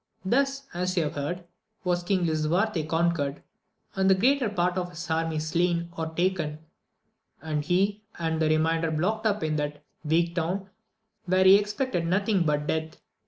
[0.25, 1.43] Thus, as you have heard,
[1.83, 3.43] was King Lisuarte con quered,
[3.95, 6.57] and the greater part of his 'army slain or taken,
[7.39, 10.07] and he and the remainder blocked up in that AMADIS OF GAUL.
[10.07, 10.69] 227 weak town,
[11.37, 12.97] where he expected nothing but death.